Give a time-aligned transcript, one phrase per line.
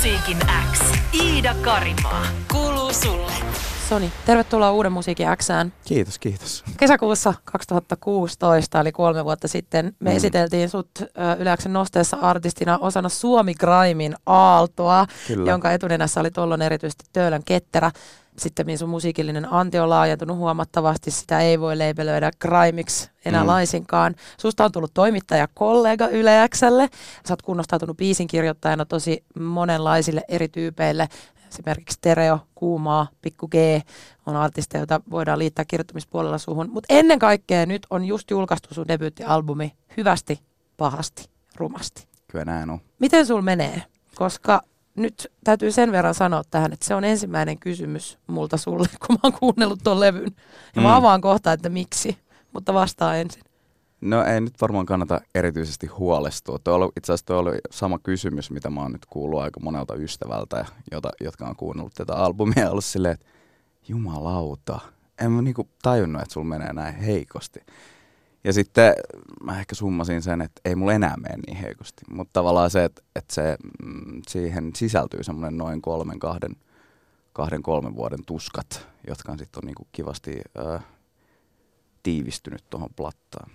[0.00, 0.38] Musiikin
[0.72, 0.80] X.
[1.12, 2.26] Iida Karimaa.
[2.52, 3.32] Kuuluu sulle.
[3.88, 5.72] Soni, tervetuloa Uuden musiikin Xään.
[5.84, 6.64] Kiitos, kiitos.
[6.76, 10.16] Kesäkuussa 2016, eli kolme vuotta sitten, me Mm.
[10.16, 11.06] esiteltiin sut ö,
[11.38, 15.50] Yle X:n nosteessa artistina osana Suomi Grimin aaltoa, Kyllä.
[15.50, 17.90] jonka etunenässä oli tollon erityisesti Töölön ketterä.
[18.38, 23.46] Sitten sun musiikillinen anti on laajentunut huomattavasti, sitä ei voi leipelöidä grimiksi enää mm.
[23.46, 24.14] Laisinkaan.
[24.40, 26.88] Susta on tullut toimittaja kollega Yle X:lle.
[27.26, 31.08] Sä oot kunnostautunut biisinkirjoittajana tosi monenlaisille eri tyypeille.
[31.48, 33.54] Esimerkiksi Stereo, Kuumaa, Pikku G
[34.26, 36.70] on artisteja, joita voidaan liittää kirjoittamispuolella suhun.
[36.70, 40.40] Mutta ennen kaikkea nyt on just julkaistu sun debyyttialbumi Hyvästi,
[40.76, 41.24] pahasti,
[41.56, 42.08] rumasti.
[42.28, 42.78] Kyllä näin on.
[42.98, 43.82] Miten sul menee?
[44.14, 44.62] Koska
[44.96, 49.20] nyt täytyy sen verran sanoa tähän, että se on ensimmäinen kysymys multa sulle, kun mä
[49.22, 50.32] oon kuunnellut ton levyn.
[50.76, 50.94] Ja mä Mm.
[50.94, 52.18] avaan kohta, että miksi,
[52.52, 53.42] mutta vastaa ensin.
[54.00, 56.58] No ei nyt varmaan kannata erityisesti huolestua.
[56.64, 59.94] Tuo oli, itse asiassa tuo oli sama kysymys, mitä mä oon nyt kuullut aika monelta
[59.94, 63.26] ystävältä, ja jota, jotka on kuunnellut tätä albumia ja ollut silleen, että
[63.88, 64.80] jumalauta,
[65.20, 67.60] en mä niinku tajunnut, että sulla menee näin heikosti.
[68.44, 68.94] Ja sitten
[69.44, 72.02] mä ehkä summasin sen, että ei mulla enää mene niin heikosti.
[72.10, 76.56] Mutta tavallaan se, että, että se, mm, siihen sisältyy semmoinen noin kolmen, kahden,
[77.32, 80.84] kahden, kolmen vuoden tuskat, jotka on sitten on niinku kivasti äh,
[82.02, 83.50] tiivistynyt tuohon plattaan.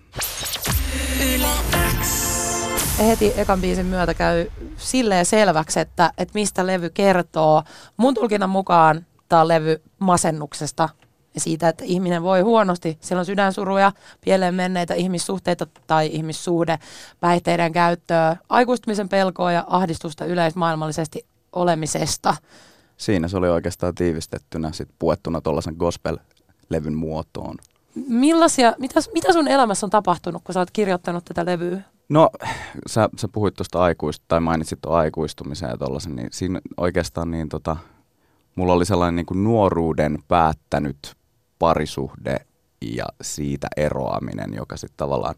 [2.98, 7.62] Heti ekan biisin myötä käy silleen selväksi, että, että mistä levy kertoo.
[7.96, 10.88] Mun tulkinnan mukaan tämä on levy masennuksesta
[11.36, 12.98] ja siitä, että ihminen voi huonosti.
[13.00, 13.92] Siellä on sydänsuruja,
[14.24, 16.78] pieleen menneitä ihmissuhteita tai ihmissuhde,
[17.20, 22.36] päihteiden käyttöä, aikuistumisen pelkoa ja ahdistusta yleismaailmallisesti olemisesta.
[22.96, 27.56] Siinä se oli oikeastaan tiivistettynä, sit puettuna tuollaisen gospel-levyn muotoon.
[28.08, 31.80] Millaisia, mitä, mitä sun elämässä on tapahtunut, kun sä oot kirjoittanut tätä levyä?
[32.08, 32.30] No,
[32.86, 37.48] sä, sä puhuit tuosta aikuist, tai mainitsit tuon aikuistumisen ja tollasen, niin siinä oikeastaan niin
[37.48, 37.76] tota,
[38.54, 41.16] mulla oli sellainen niin kuin nuoruuden päättänyt
[41.58, 42.36] parisuhde
[42.80, 45.34] ja siitä eroaminen, joka sitten tavallaan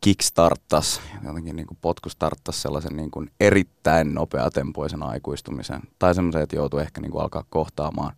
[0.00, 5.80] kickstarttas, jotenkin niin potkustarttas sellaisen niin kuin erittäin nopeatempoisen aikuistumisen.
[5.98, 8.12] Tai semmoisen, että joutuu ehkä niin kuin alkaa kohtaamaan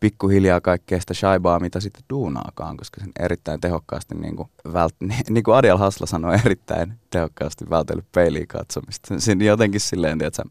[0.00, 4.94] pikkuhiljaa kaikkea sitä shaibaa, mitä sitten duunaakaan, koska sen erittäin tehokkaasti, niin kuin, vält,
[5.30, 9.14] niin kuin Adiel Hasla sanoi, erittäin tehokkaasti vältellyt peiliin katsomista.
[9.20, 10.42] Siinä jotenkin silleen, että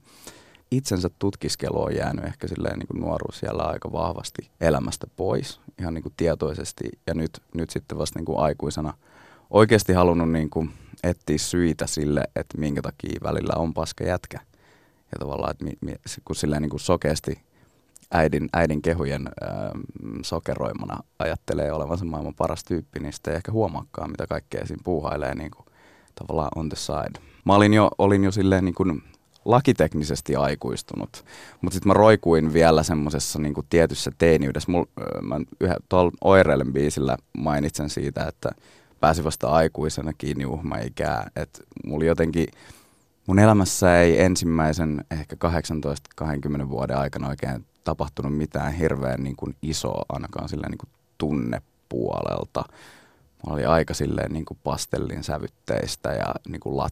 [0.72, 5.94] itsensä tutkiskelu on jäänyt ehkä silleen niin kuin nuoruus siellä aika vahvasti elämästä pois, ihan
[5.94, 6.84] niin kuin tietoisesti.
[7.08, 8.94] Ja nyt, nyt sitten vasta niin kuin aikuisena
[9.50, 10.72] oikeasti halunnut niin kuin
[11.04, 14.40] etsiä syitä sille, että minkä takia välillä on paska jätkä.
[15.12, 17.42] Ja tavallaan, että mi, mi, kun silleen niin kuin sokeasti
[18.12, 19.82] äidin, äidin kehujen ähm,
[20.22, 25.36] sokeroimana ajattelee olevansa maailman paras tyyppi, niin sitten ei ehkä huomaakaan, mitä kaikkea siinä puuhailee
[25.36, 25.66] niin kuin,
[26.16, 27.20] tavallaan on the side.
[27.46, 29.04] Mä olin jo, olin jo silleen niin kuin
[29.46, 31.26] lakiteknisesti aikuistunut,
[31.62, 34.72] mutta sitten mä roikuin vielä semmoisessa niin kuin tietyssä teiniydessä.
[34.72, 34.86] Mul,
[35.22, 38.50] mä yhä, tuolla Oirelen biisillä mainitsen siitä, että
[39.00, 41.30] pääsi vasta aikuisena kiinni uhmaikää.
[41.36, 42.48] Että mulla jotenkin,
[43.28, 45.36] mun elämässä ei ensimmäisen ehkä
[46.64, 52.64] 18-20 vuoden aikana oikein tapahtunut mitään hirveän niin kuin isoa, ainakaan silleen niin kuin tunnepuolelta.
[53.44, 56.90] Mulla oli aika silleen niin kuin pastellin sävytteistä ja niin kuin.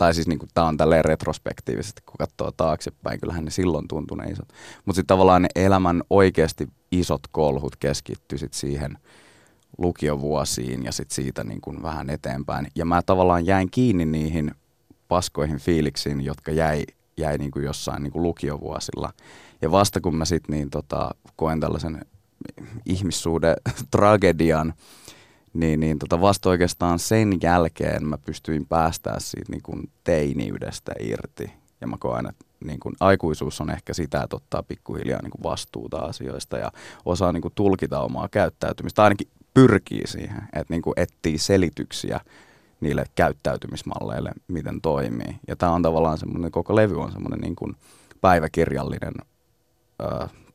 [0.00, 4.30] Tai siis niin tää on tälleen retrospektiivisesti, kun katsoo taaksepäin, kyllähän ne silloin tuntui ne
[4.30, 4.48] isot.
[4.84, 8.98] Mutta sitten tavallaan ne elämän oikeasti isot kolhut keskittyy sit siihen
[9.78, 12.66] lukiovuosiin ja sitten siitä niin kuin vähän eteenpäin.
[12.74, 14.54] Ja mä tavallaan jäin kiinni niihin
[15.08, 16.84] paskoihin fiiliksiin, jotka jäi,
[17.16, 19.12] jäi niin kuin jossain niin kuin lukiovuosilla.
[19.62, 22.00] Ja vasta kun mä sitten niin tota, koen tällaisen
[22.86, 23.54] ihmissuhde
[23.90, 24.74] tragedian,
[25.54, 31.52] niin, niin tota vasta oikeastaan sen jälkeen mä pystyin päästää siitä niin kuin teiniydestä irti.
[31.80, 35.42] Ja mä koen, että niin kuin aikuisuus on ehkä sitä, että ottaa pikkuhiljaa niin kuin
[35.42, 36.72] vastuuta asioista ja
[37.04, 39.04] osaa niin kuin tulkita omaa käyttäytymistä.
[39.04, 42.20] Ainakin pyrkii siihen, että niin kuin etsii selityksiä
[42.80, 45.36] niille käyttäytymismalleille, miten toimii.
[45.48, 47.76] Ja tämä on tavallaan semmoinen, koko levy on semmoinen niin kuin
[48.20, 49.14] päiväkirjallinen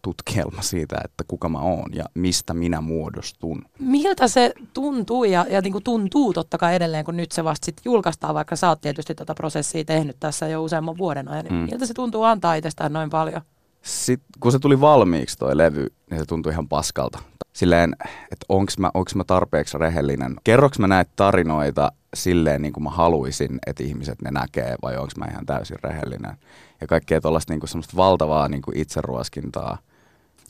[0.06, 3.66] tutkielma siitä, että kuka mä oon ja mistä minä muodostun.
[3.80, 7.66] Miltä se tuntuu ja, ja niin kuin tuntuu totta kai edelleen, kun nyt se vasta
[7.66, 11.54] sit julkaistaan, vaikka sä oot tietysti tätä prosessia tehnyt tässä jo useamman vuoden ajan, niin
[11.54, 11.60] Mm.
[11.72, 13.42] miltä se tuntuu antaa itsestään noin paljon?
[13.81, 17.19] Sitten kun se tuli valmiiksi toi levy, niin se tuntui ihan paskalta.
[17.54, 17.96] Silleen,
[18.31, 20.36] että onks mä, onks mä tarpeeksi rehellinen?
[20.44, 25.16] Kerroks mä näitä tarinoita silleen niin kuin mä haluaisin, että ihmiset ne näkee, vai onks
[25.18, 26.38] mä ihan täysin rehellinen?
[26.81, 29.78] Ja kaikkea tuollaista niin kuin semmoista valtavaa niin kuin itseruoskintaa.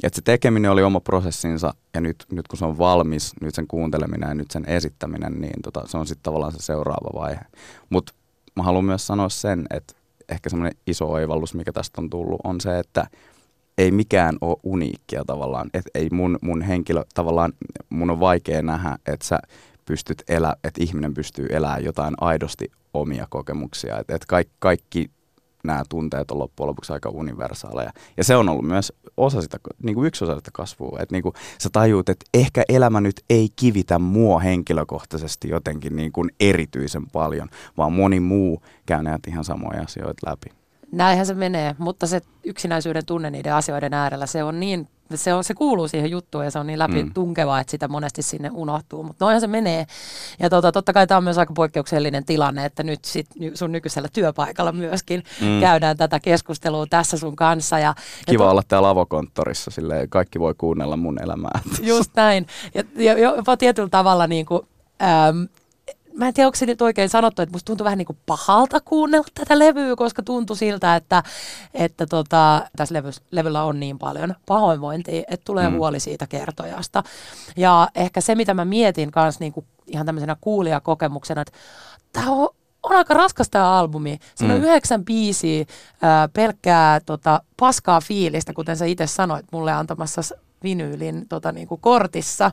[0.04, 3.68] Että se tekeminen oli oma prosessinsa, ja nyt, nyt kun se on valmis, nyt sen
[3.68, 7.42] kuunteleminen ja nyt sen esittäminen, niin tota, se on sitten tavallaan se seuraava vaihe.
[7.90, 8.14] Mutta
[8.56, 9.94] mä haluan myös sanoa sen, että
[10.30, 13.08] ehkä semmoinen iso oivallus, mikä tästä on tullut, on se, että
[13.78, 15.70] ei mikään ole uniikkia tavallaan.
[15.74, 17.54] Et ei mun, mun henkilö, tavallaan
[17.90, 19.40] mun on vaikea nähdä, että sä
[19.86, 24.00] pystyt elä, että ihminen pystyy elämään jotain aidosti omia kokemuksia.
[24.00, 25.10] Että et kaikki, kaikki
[25.66, 27.92] nämä tunteet on loppujen lopuksi aika universaaleja.
[28.18, 30.98] Ja se on ollut myös osa sitä, niin kuin yksi osa sitä kasvua.
[31.02, 36.12] Että niin kuin sä tajuut, että ehkä elämä nyt ei kivitä mua henkilökohtaisesti jotenkin niin
[36.12, 40.48] kuin erityisen paljon, vaan moni muu käy näitä ihan samoja asioita läpi.
[40.92, 45.44] Näinhän se menee, mutta se yksinäisyyden tunne niiden asioiden äärellä, se on niin se, on,
[45.44, 47.14] se kuuluu siihen juttuun ja se on niin läpi mm.
[47.14, 49.04] tunkevaa, että sitä monesti sinne unohtuu.
[49.04, 49.86] Mutta noinhan se menee.
[50.40, 54.10] Ja tota, totta kai tämä on myös aika poikkeuksellinen tilanne, että nyt sit sun nykyisellä
[54.14, 55.60] työpaikalla myöskin mm.
[55.60, 57.80] käydään tätä keskustelua tässä sun kanssa.
[57.80, 61.60] Ja, Kiva ja to- olla täällä avokonttorissa, silleen kaikki voi kuunnella mun elämää.
[61.82, 62.48] Just näin.
[62.74, 64.62] Ja, ja jopa tietyllä tavalla niin kuin,
[65.02, 65.48] äm,
[66.16, 68.82] mä en tiedä, onko se nyt oikein sanottu, että musta tuntuu vähän niin kuin pahalta
[68.82, 71.24] kuunnella tätä levyä, koska tuntui siltä, että,
[71.74, 75.76] että tota, tässä levy, levyllä on niin paljon pahoinvointia, että tulee mm.
[75.76, 77.04] huoli siitä kertojasta.
[77.58, 81.54] Ja ehkä se, mitä mä mietin kanssa niin kuin ihan tämmöisenä kuulijakokemuksena, että
[82.14, 82.50] tämä on
[82.84, 84.20] on aika raskas tämä albumi.
[84.36, 84.60] Siinä mm.
[84.60, 90.22] on yhdeksän biisiä, äh, pelkkää tota, paskaa fiilistä, kuten sä itse sanoit mulle antamassa
[90.64, 92.52] vinyylin tota, niin kuin kortissa.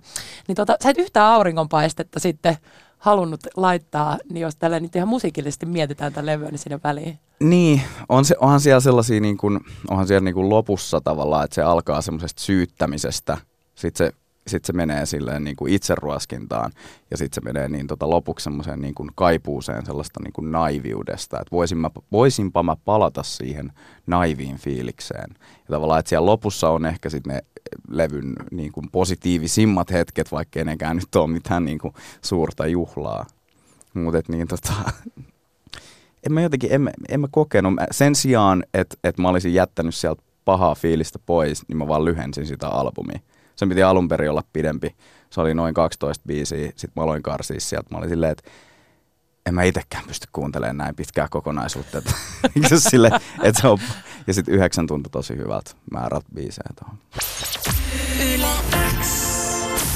[0.49, 2.57] Niin tota, sä et yhtään auringonpaistetta sitten
[3.03, 7.19] halunnut laittaa, niin jos tällä nyt ihan musiikillisesti mietitään tämän levyä, niin sinne väliin.
[7.41, 9.61] Niin, on se, onhan siellä sellaisia, niin kuin,
[9.91, 13.39] onhan siellä niin kuin lopussa tavallaan, että se alkaa semmoisesta syyttämisestä,
[13.75, 14.13] sitten se,
[14.47, 16.73] sit se menee silleen niin kuin itseruoskintaan
[17.11, 21.41] ja sitten se menee niin tota lopuksi semmoiseen niin kuin kaipuuseen sellaista niin kuin naiviudesta,
[21.41, 23.73] että voisin mä, voisinpa mä palata siihen
[24.07, 25.31] naiviin fiilikseen.
[25.41, 27.43] Ja tavallaan, että siellä lopussa on ehkä sitten ne
[27.89, 33.27] levyn niin kuin positiivisimmat hetket, vaikka enekään nyt ole mitään niin kuin suurta juhlaa.
[33.95, 34.73] Mutta niin tota,
[36.27, 37.75] en mä jotenkin, en, en mä kokenut.
[37.91, 42.47] Sen sijaan, että et mä olisin jättänyt sieltä pahaa fiilistä pois, niin mä vaan lyhensin
[42.47, 43.21] sitä albumia.
[43.57, 44.95] Se piti alun perin olla pidempi.
[45.31, 46.67] Se oli noin 12 biisiä.
[46.67, 47.89] Sitten mä aloin karsia sieltä.
[47.91, 48.51] Mä olin silleen, että
[49.47, 51.99] en mä itsekään pysty kuuntelemaan näin pitkää kokonaisuutta.
[52.57, 53.11] Että, sille,
[53.43, 53.79] että se on,
[54.27, 56.99] ja sitten yhdeksän tuntia tosi hyvältä määrät biisejä tuohon.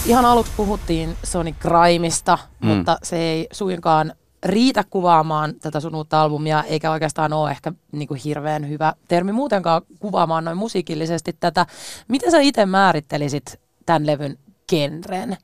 [0.07, 2.69] Ihan aluksi puhuttiin Sonic Grimeista, mm.
[2.69, 4.13] mutta se ei suinkaan
[4.45, 9.33] riitä kuvaamaan tätä sun uutta albumia, eikä oikeastaan ole ehkä niin kuin hirveän hyvä termi
[9.33, 11.67] muutenkaan kuvaamaan noin musiikillisesti tätä.
[12.09, 15.37] Miten sä itse määrittelisit tämän levyn genren?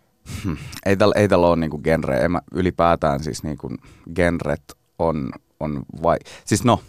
[0.44, 0.56] Hmm.
[0.86, 2.28] Ei tällä ei täl ole niinku genre.
[2.28, 3.70] mä, ylipäätään siis niinku
[4.14, 4.62] genret
[4.98, 5.30] on,
[5.60, 6.16] on vai...
[6.44, 6.80] Siis no,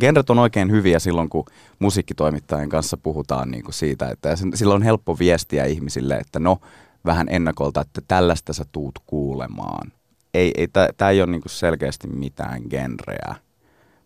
[0.00, 1.44] genret on oikein hyviä silloin, kun
[1.78, 6.58] musiikkitoimittajien kanssa puhutaan niinku siitä, että silloin on helppo viestiä ihmisille, että no,
[7.04, 9.92] vähän ennakolta, että tällaista sä tuut kuulemaan.
[10.34, 13.34] Ei, ei, Tämä ei ole niinku selkeästi mitään genreä.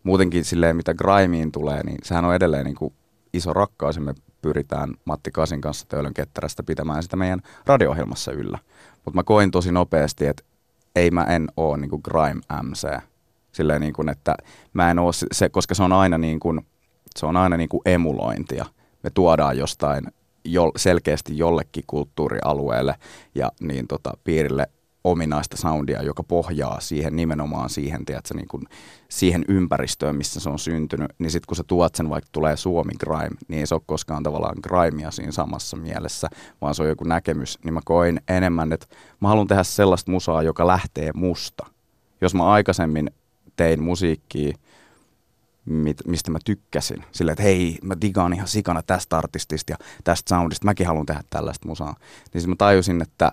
[0.03, 2.93] Muutenkin silleen, mitä Grimeen tulee, niin sehän on edelleen niinku
[3.33, 8.59] iso rakkaus ja me pyritään Matti Kasin kanssa Töölön ketterästä pitämään sitä meidän radio-ohjelmassa yllä.
[9.05, 10.43] Mutta mä koin tosi nopeasti, että
[10.95, 12.87] ei mä en oo niinku Grime MC.
[13.51, 14.35] Silleen niin kuin, että
[14.73, 16.61] mä en oo se, koska se on aina niin kuin,
[17.17, 18.65] se on aina niin kuin emulointia.
[19.03, 20.03] Me tuodaan jostain
[20.45, 22.95] jo, selkeästi jollekin kulttuurialueelle
[23.35, 24.67] ja niin tota, piirille
[25.03, 28.63] ominaista soundia, joka pohjaa siihen nimenomaan siihen, tiedätkö, niin kuin
[29.09, 32.91] siihen ympäristöön, missä se on syntynyt, niin sitten kun sä tuot sen, vaikka tulee Suomi
[32.99, 36.29] Grime, niin ei se ole koskaan tavallaan grimea siinä samassa mielessä,
[36.61, 38.87] vaan se on joku näkemys, niin mä koin enemmän, että
[39.19, 41.65] mä haluan tehdä sellaista musaa, joka lähtee musta.
[42.21, 43.11] Jos mä aikaisemmin
[43.59, 44.53] tein musiikkia,
[45.65, 47.03] mit, mistä mä tykkäsin.
[47.11, 51.23] Silleen, että hei, mä digaan ihan sikana tästä artistista ja tästä soundista, mäkin haluan tehdä
[51.29, 51.95] tällaista musaa.
[52.33, 53.31] Niin mä tajusin, että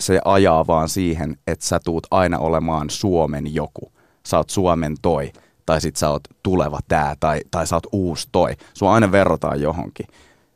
[0.00, 3.92] se ajaa vaan siihen, että sä tuut aina olemaan Suomen joku.
[4.26, 5.32] Sä oot Suomen toi,
[5.66, 8.56] tai sit sä oot tuleva tää, tai, tai sä oot uusi toi.
[8.74, 10.06] Sua aina verrataan johonkin.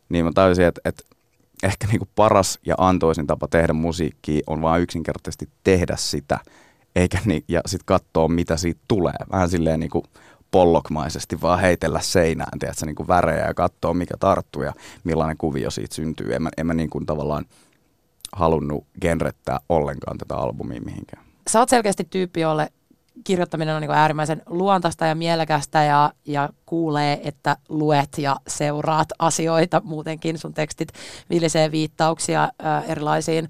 [0.08, 1.02] Niin mä tajusin, että, että
[1.62, 6.38] ehkä niinku paras ja antoisin tapa tehdä musiikkia on vaan yksinkertaisesti tehdä sitä,
[6.96, 9.14] eikä ni, ja sitten katsoa, mitä siitä tulee.
[9.32, 10.02] Vähän silleen niinku
[10.50, 14.72] pollokmaisesti vaan heitellä seinään, tiedätkö, niinku värejä ja katsoa, mikä tarttuu ja
[15.04, 16.34] millainen kuvio siitä syntyy.
[16.34, 17.44] En mä, en mä niinku tavallaan
[18.32, 21.24] halunnut genrettää ollenkaan tätä albumia mihinkään.
[21.50, 22.72] Sä oot selkeästi tyyppi, jolle
[23.24, 29.82] kirjoittaminen on niin äärimmäisen luontaista ja mielekästä ja, ja kuulee, että luet ja seuraat asioita.
[29.84, 30.88] Muutenkin sun tekstit
[31.30, 33.48] vilisee viittauksia ää, erilaisiin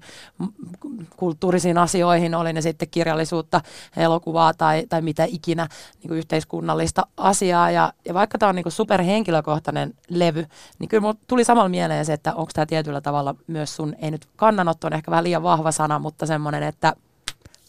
[1.17, 3.61] kulttuurisiin asioihin, oli ne sitten kirjallisuutta,
[3.97, 5.67] elokuvaa tai, tai mitä ikinä
[6.03, 7.71] niin yhteiskunnallista asiaa.
[7.71, 10.45] Ja, ja vaikka tämä on niin superhenkilökohtainen levy,
[10.79, 14.11] niin kyllä mulla tuli samalla mieleen se, että onko tämä tietyllä tavalla myös sun, ei
[14.11, 16.95] nyt kannanotto on ehkä vähän liian vahva sana, mutta semmoinen, että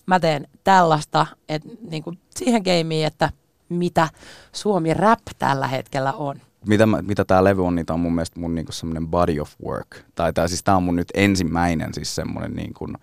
[0.06, 3.30] mä teen tällaista, että niin kuin siihen gameen, että
[3.68, 4.08] mitä
[4.52, 6.40] Suomi Rap tällä hetkellä on.
[6.66, 9.52] Mitä, mitä tämä levy on, niin tämä on mun mielestä mun niinku semmoinen body of
[9.66, 9.96] work.
[10.14, 12.96] Tai tää, siis tämä on mun nyt ensimmäinen siis semmoinen niin kuin,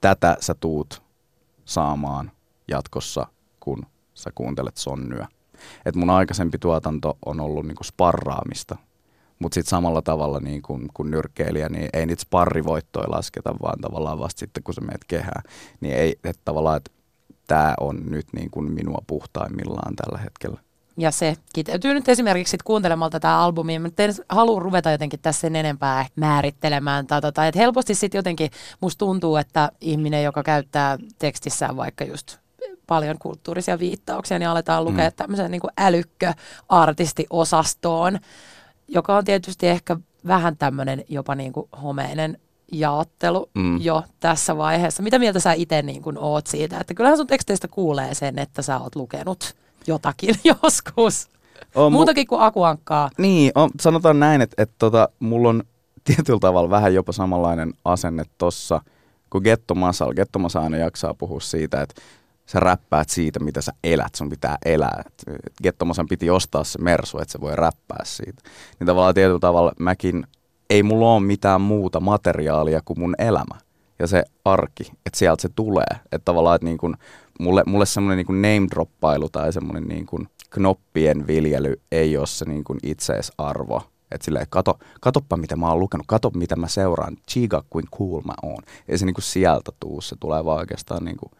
[0.00, 1.02] tätä sä tuut
[1.64, 2.30] saamaan
[2.68, 3.26] jatkossa,
[3.60, 5.28] kun sä kuuntelet sonnyä.
[5.86, 8.76] Et mun aikaisempi tuotanto on ollut niinku sparraamista,
[9.38, 14.18] mutta sitten samalla tavalla niin kun, kun nyrkkeilijä, niin ei niitä sparrivoittoja lasketa, vaan tavallaan
[14.18, 15.42] vasta sitten kun sä meet kehään.
[15.80, 16.90] Niin ei, että tavallaan, että
[17.46, 20.60] tämä on nyt niin kuin minua puhtaimmillaan tällä hetkellä.
[20.98, 23.80] Ja se kiteytyy nyt esimerkiksi sit kuuntelemalla tätä albumia.
[23.80, 27.06] Mä en halua ruveta jotenkin tässä sen enempää määrittelemään.
[27.06, 28.50] Tai tota, että helposti sitten jotenkin
[28.80, 32.38] musta tuntuu, että ihminen, joka käyttää tekstissään vaikka just
[32.86, 35.14] paljon kulttuurisia viittauksia, niin aletaan lukea mm.
[35.16, 38.18] tämmöisen niin älykköartistiosastoon,
[38.88, 42.38] joka on tietysti ehkä vähän tämmöinen jopa niin kuin homeinen
[42.72, 43.80] jaottelu mm.
[43.80, 45.02] jo tässä vaiheessa.
[45.02, 46.80] Mitä mieltä sä itse niin kuin oot siitä?
[46.80, 49.54] Että kyllähän sun teksteistä kuulee sen, että sä oot lukenut
[49.86, 51.28] jotakin joskus.
[51.74, 53.10] On, Muutakin mu- kuin akuankkaa.
[53.18, 55.62] Niin, on, sanotaan näin, että, että tota, mulla on
[56.04, 58.80] tietyllä tavalla vähän jopa samanlainen asenne tossa
[59.30, 60.14] kuin Getto Masal.
[60.14, 62.02] Getto Masal aina jaksaa puhua siitä, että
[62.46, 65.02] sä räppäät siitä, mitä sä elät, sun pitää elää.
[65.62, 68.42] Gettomasan piti ostaa se mersu, että se voi räppää siitä.
[68.78, 70.26] Niin tavallaan tietyllä tavalla mäkin,
[70.70, 73.58] ei mulla ole mitään muuta materiaalia kuin mun elämä
[73.98, 75.86] ja se arki, että sieltä se tulee.
[76.12, 76.96] Että tavallaan, että niin kun,
[77.40, 82.64] mulle, mulle semmoinen niin name-droppailu tai semmoinen niin kun knoppien viljely ei ole se niin
[82.64, 83.82] kun itseisarvo.
[84.10, 88.22] Että silleen, kato, katoppa mitä mä oon lukenut, kato mitä mä seuraan, chiga kuin cool
[88.24, 88.62] mä oon.
[88.88, 91.32] Ei se niin kuin sieltä tuu, se tulee vaan oikeastaan niin kuin,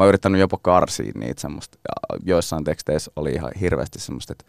[0.00, 4.44] mä oon yrittänyt jopa karsia niitä semmoista, ja joissain teksteissä oli ihan hirveästi semmoista, että,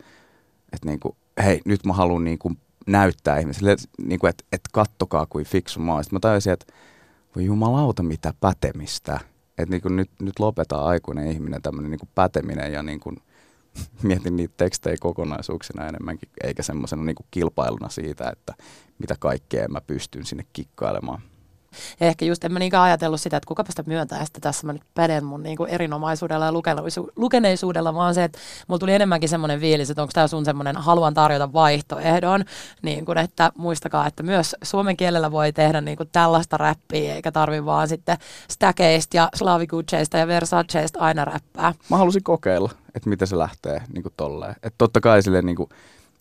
[0.73, 4.69] että niin kuin, hei, nyt mä haluan niin kuin näyttää ihmisille, niin kuin, että, että
[4.73, 6.03] kattokaa kuin fiksu mä oon.
[6.03, 6.73] Sitten mä tajusin, että
[7.35, 9.19] voi jumalauta mitä pätemistä.
[9.57, 13.17] Että niin nyt, nyt lopetaan aikuinen ihminen tämmöinen niin päteminen ja niin kuin,
[14.03, 18.53] mietin niitä tekstejä kokonaisuuksina enemmänkin, eikä semmoisena niin kilpailuna siitä, että
[18.99, 21.21] mitä kaikkea mä pystyn sinne kikkailemaan.
[21.99, 24.73] Ja ehkä just en mä niinkään ajatellut sitä, että kuka sitä myöntää, että tässä mä
[24.73, 26.51] nyt päden mun niin erinomaisuudella ja
[27.15, 31.13] lukeneisuudella, vaan se, että mulla tuli enemmänkin semmoinen fiilis, että onko tämä sun semmoinen haluan
[31.13, 32.45] tarjota vaihtoehdon,
[32.81, 37.31] niin kuin, että muistakaa, että myös suomen kielellä voi tehdä niin kuin tällaista räppiä, eikä
[37.31, 38.17] tarvi vaan sitten
[38.51, 41.73] stäkeistä ja slavikucheista ja versaceista aina räppää.
[41.89, 44.55] Mä halusin kokeilla, että miten se lähtee niin kuin tolleen.
[44.63, 45.69] Että totta kai silleen niin kuin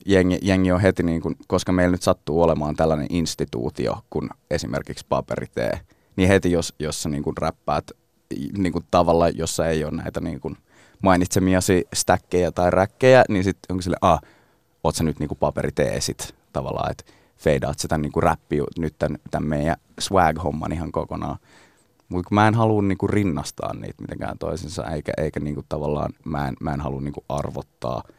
[0.06, 5.06] jengi, jengi on heti, niin kuin, koska meillä nyt sattuu olemaan tällainen instituutio kuin esimerkiksi
[5.08, 5.80] paperitee,
[6.16, 7.90] niin heti jos, jos sä niin kuin räppäät
[8.58, 10.56] niin kuin tavalla, jossa ei ole näitä niin kuin
[11.02, 14.20] mainitsemiasi stäkkejä tai räkkejä, niin sitten onko sille, ah,
[14.84, 17.04] oot sä nyt niin paperiteesit tavallaan, että
[17.36, 21.36] feidaat sitä niin räppi nyt tämän, tämän meidän swag-homman ihan kokonaan.
[22.08, 26.56] Mutta mä en halua niinku rinnastaa niitä mitenkään toisensa, eikä, eikä niinku tavallaan, mä en,
[26.60, 28.02] mä en halua niinku arvottaa–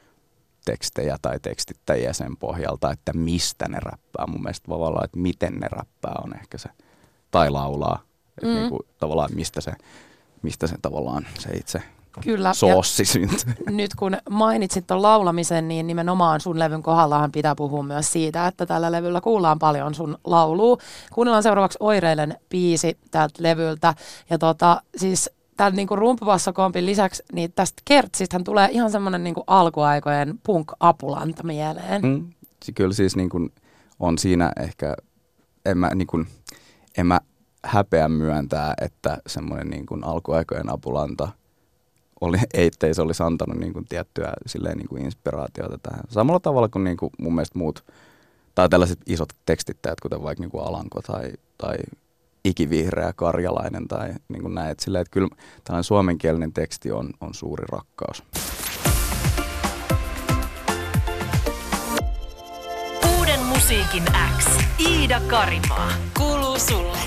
[0.65, 4.27] tekstejä tai tekstittäjiä sen pohjalta, että mistä ne räppää.
[4.27, 6.69] Mun mielestä tavallaan, että miten ne räppää on ehkä se,
[7.31, 8.01] tai laulaa.
[8.41, 8.47] Mm.
[8.47, 9.71] Niin kuin, tavallaan mistä se,
[10.41, 11.81] mistä se tavallaan se itse
[12.23, 12.53] Kyllä.
[12.53, 13.53] soossi syntyy.
[13.69, 18.65] Nyt kun mainitsit tuon laulamisen, niin nimenomaan sun levyn kohdallahan pitää puhua myös siitä, että
[18.65, 20.77] tällä levyllä kuullaan paljon sun laulua.
[21.13, 23.93] Kuunnellaan seuraavaksi Oireilen biisi täältä levyltä.
[24.29, 25.29] Ja tota, siis
[25.61, 32.01] tämän niin rumpupassokompin lisäksi, niin tästä kertsistähän tulee ihan semmoinen niin alkuaikojen punk-apulanta mieleen.
[32.01, 32.33] Mm,
[32.75, 33.51] kyllä siis niin kuin
[33.99, 34.95] on siinä ehkä,
[35.65, 36.27] en mä, niin kuin,
[36.97, 37.19] en mä
[37.65, 41.27] häpeä myöntää, että semmoinen niin kuin alkuaikojen apulanta
[42.21, 46.03] oli, ettei se olisi antanut niin kuin tiettyä silleen niin kuin inspiraatiota tähän.
[46.09, 47.85] Samalla tavalla kuin, niin kuin mun mielestä muut,
[48.55, 51.75] tai tällaiset isot tekstittäjät, kuten vaikka niin kuin Alanko tai, tai
[52.45, 54.71] ikivihreä karjalainen tai niin kuin näin.
[54.71, 55.27] Että silleen, että kyllä
[55.63, 58.23] tällainen suomenkielinen teksti on, on suuri rakkaus.
[63.17, 64.03] Uuden musiikin
[64.37, 64.47] X.
[64.79, 65.91] Iida Karimaa.
[66.17, 66.97] Kuuluu sulle.